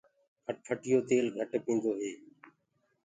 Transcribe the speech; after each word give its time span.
موٽر 0.45 0.55
سيڪل 0.83 1.01
تيل 1.09 1.25
گهٽ 1.35 1.51
پيٚندو 1.65 1.91
هي۔ 2.01 2.11